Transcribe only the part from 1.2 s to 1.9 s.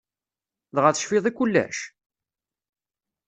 i kullec?